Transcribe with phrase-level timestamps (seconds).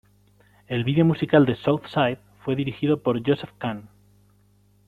[0.65, 3.87] El video musical de "South side" fue dirigido por Joseph Kahn.